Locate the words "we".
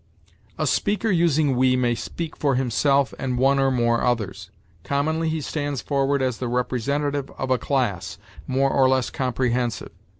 1.55-1.75